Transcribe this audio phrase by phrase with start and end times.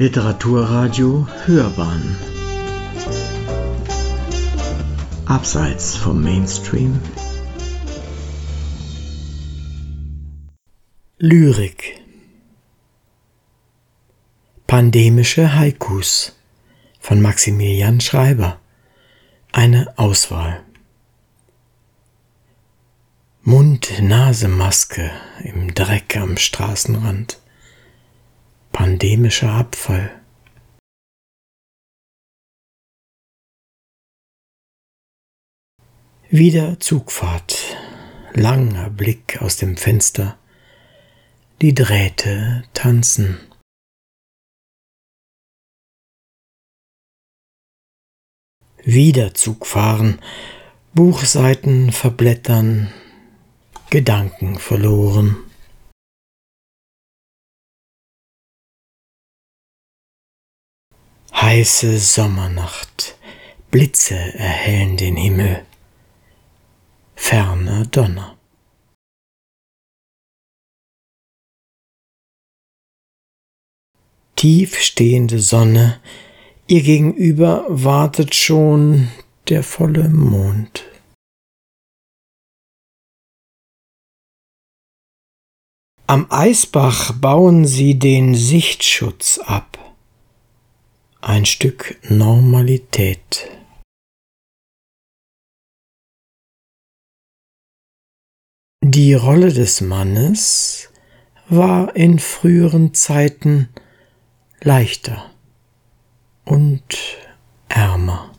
[0.00, 2.16] Literaturradio Hörbahn.
[5.26, 7.00] Abseits vom Mainstream.
[11.18, 12.00] Lyrik.
[14.68, 16.38] Pandemische Haikus
[17.00, 18.60] von Maximilian Schreiber.
[19.50, 20.60] Eine Auswahl.
[23.42, 25.10] Mund-Nase-Maske
[25.42, 27.40] im Dreck am Straßenrand
[28.78, 30.22] Pandemischer Abfall.
[36.28, 37.76] Wieder Zugfahrt,
[38.34, 40.38] langer Blick aus dem Fenster,
[41.60, 43.40] die Drähte tanzen.
[48.84, 50.20] Wieder Zugfahren,
[50.94, 52.92] Buchseiten verblättern,
[53.90, 55.47] Gedanken verloren.
[61.32, 63.16] Heiße Sommernacht,
[63.70, 65.64] Blitze erhellen den Himmel,
[67.14, 68.36] ferner Donner.
[74.36, 76.00] Tief stehende Sonne,
[76.66, 79.08] ihr gegenüber wartet schon
[79.48, 80.84] der volle Mond.
[86.06, 89.87] Am Eisbach bauen sie den Sichtschutz ab
[91.20, 93.50] ein Stück Normalität.
[98.84, 100.90] Die Rolle des Mannes
[101.48, 103.68] war in früheren Zeiten
[104.60, 105.30] leichter
[106.44, 106.84] und
[107.68, 108.32] ärmer.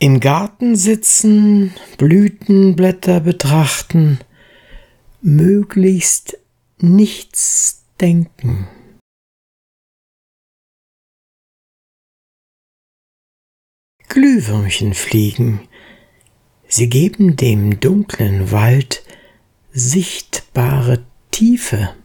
[0.00, 4.18] Im Garten sitzen, Blütenblätter betrachten,
[5.22, 6.36] möglichst
[6.78, 8.68] nichts denken.
[14.08, 15.68] Glühwürmchen fliegen,
[16.68, 19.04] sie geben dem dunklen Wald
[19.72, 21.96] sichtbare Tiefe.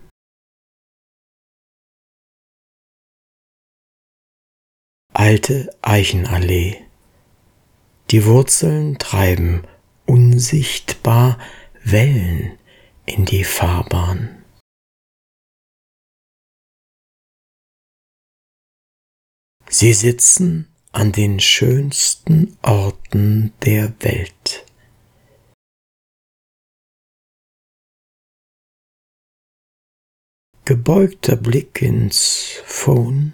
[5.13, 6.83] Alte Eichenallee.
[8.09, 9.67] Die Wurzeln treiben
[10.07, 11.37] unsichtbar
[11.83, 12.57] Wellen
[13.05, 14.38] in die Fahrbahn.
[19.71, 24.65] Sie sitzen an den schönsten Orten der Welt.
[30.65, 33.33] Gebeugter Blick ins Phone.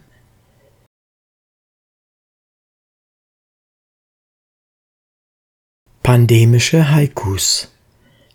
[6.03, 7.73] Pandemische Haikus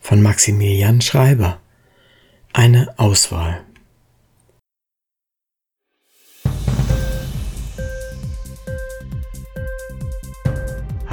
[0.01, 1.61] von Maximilian Schreiber.
[2.55, 3.70] Eine Auswahl.